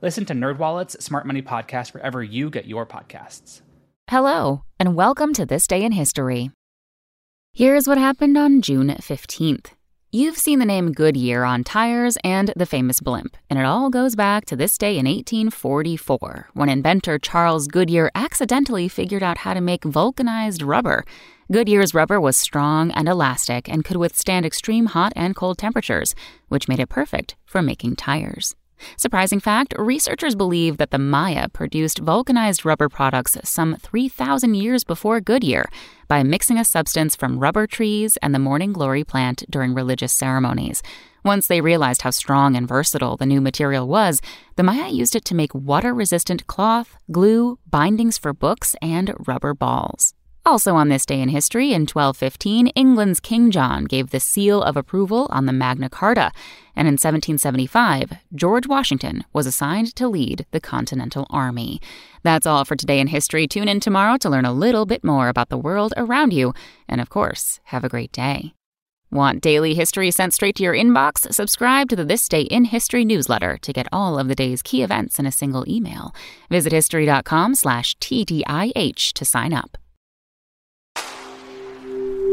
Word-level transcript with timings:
Listen 0.00 0.24
to 0.26 0.32
NerdWallet's 0.32 1.04
Smart 1.04 1.26
Money 1.26 1.42
Podcast 1.42 1.92
wherever 1.92 2.22
you 2.22 2.50
get 2.50 2.66
your 2.66 2.86
podcasts. 2.86 3.62
Hello, 4.08 4.62
and 4.78 4.94
welcome 4.94 5.34
to 5.34 5.44
This 5.44 5.66
Day 5.66 5.82
in 5.82 5.90
History. 5.90 6.52
Here's 7.52 7.88
what 7.88 7.98
happened 7.98 8.38
on 8.38 8.62
June 8.62 8.90
15th. 8.90 9.72
You've 10.12 10.38
seen 10.38 10.60
the 10.60 10.64
name 10.64 10.92
Goodyear 10.92 11.42
on 11.42 11.64
tires 11.64 12.16
and 12.22 12.52
the 12.54 12.64
famous 12.64 13.00
blimp, 13.00 13.36
and 13.50 13.58
it 13.58 13.64
all 13.64 13.90
goes 13.90 14.14
back 14.14 14.46
to 14.46 14.54
this 14.54 14.78
day 14.78 14.92
in 14.98 15.06
1844, 15.06 16.50
when 16.54 16.68
inventor 16.68 17.18
Charles 17.18 17.66
Goodyear 17.66 18.12
accidentally 18.14 18.86
figured 18.86 19.24
out 19.24 19.38
how 19.38 19.52
to 19.52 19.60
make 19.60 19.82
vulcanized 19.82 20.62
rubber. 20.62 21.04
Goodyear's 21.50 21.92
rubber 21.92 22.20
was 22.20 22.36
strong 22.36 22.92
and 22.92 23.08
elastic 23.08 23.68
and 23.68 23.84
could 23.84 23.96
withstand 23.96 24.46
extreme 24.46 24.86
hot 24.86 25.12
and 25.16 25.34
cold 25.34 25.58
temperatures, 25.58 26.14
which 26.46 26.68
made 26.68 26.78
it 26.78 26.88
perfect 26.88 27.34
for 27.44 27.62
making 27.62 27.96
tires. 27.96 28.54
Surprising 28.96 29.40
fact 29.40 29.74
researchers 29.78 30.34
believe 30.34 30.76
that 30.76 30.90
the 30.90 30.98
Maya 30.98 31.48
produced 31.48 31.98
vulcanized 31.98 32.64
rubber 32.64 32.88
products 32.88 33.36
some 33.44 33.76
3,000 33.76 34.54
years 34.54 34.84
before 34.84 35.20
Goodyear 35.20 35.68
by 36.08 36.22
mixing 36.22 36.58
a 36.58 36.64
substance 36.64 37.14
from 37.14 37.38
rubber 37.38 37.66
trees 37.66 38.16
and 38.22 38.34
the 38.34 38.38
morning 38.38 38.72
glory 38.72 39.04
plant 39.04 39.44
during 39.50 39.74
religious 39.74 40.12
ceremonies. 40.12 40.82
Once 41.24 41.46
they 41.46 41.60
realized 41.60 42.02
how 42.02 42.10
strong 42.10 42.56
and 42.56 42.66
versatile 42.68 43.16
the 43.16 43.26
new 43.26 43.40
material 43.40 43.86
was, 43.86 44.22
the 44.56 44.62
Maya 44.62 44.88
used 44.88 45.14
it 45.14 45.24
to 45.26 45.34
make 45.34 45.54
water 45.54 45.92
resistant 45.92 46.46
cloth, 46.46 46.96
glue, 47.10 47.58
bindings 47.68 48.16
for 48.16 48.32
books, 48.32 48.74
and 48.80 49.12
rubber 49.26 49.52
balls. 49.52 50.14
Also 50.48 50.74
on 50.74 50.88
this 50.88 51.04
day 51.04 51.20
in 51.20 51.28
history, 51.28 51.74
in 51.74 51.82
1215, 51.82 52.68
England's 52.68 53.20
King 53.20 53.50
John 53.50 53.84
gave 53.84 54.08
the 54.08 54.18
seal 54.18 54.62
of 54.62 54.78
approval 54.78 55.26
on 55.28 55.44
the 55.44 55.52
Magna 55.52 55.90
Carta, 55.90 56.32
and 56.74 56.88
in 56.88 56.94
1775, 56.94 58.14
George 58.34 58.66
Washington 58.66 59.26
was 59.34 59.46
assigned 59.46 59.94
to 59.96 60.08
lead 60.08 60.46
the 60.50 60.58
Continental 60.58 61.26
Army. 61.28 61.82
That's 62.22 62.46
all 62.46 62.64
for 62.64 62.76
today 62.76 62.98
in 62.98 63.08
history. 63.08 63.46
Tune 63.46 63.68
in 63.68 63.78
tomorrow 63.78 64.16
to 64.16 64.30
learn 64.30 64.46
a 64.46 64.52
little 64.54 64.86
bit 64.86 65.04
more 65.04 65.28
about 65.28 65.50
the 65.50 65.58
world 65.58 65.92
around 65.98 66.32
you, 66.32 66.54
and 66.88 67.02
of 67.02 67.10
course, 67.10 67.60
have 67.64 67.84
a 67.84 67.90
great 67.90 68.10
day. 68.10 68.54
Want 69.10 69.42
daily 69.42 69.74
history 69.74 70.10
sent 70.10 70.32
straight 70.32 70.56
to 70.56 70.62
your 70.62 70.72
inbox? 70.72 71.30
Subscribe 71.30 71.90
to 71.90 71.96
the 71.96 72.06
This 72.06 72.26
Day 72.26 72.44
in 72.44 72.64
History 72.64 73.04
newsletter 73.04 73.58
to 73.58 73.72
get 73.74 73.86
all 73.92 74.18
of 74.18 74.28
the 74.28 74.34
day's 74.34 74.62
key 74.62 74.82
events 74.82 75.18
in 75.18 75.26
a 75.26 75.30
single 75.30 75.68
email. 75.68 76.14
Visit 76.48 76.72
history.com 76.72 77.54
slash 77.54 77.94
TDIH 77.98 79.12
to 79.12 79.24
sign 79.26 79.52
up. 79.52 79.76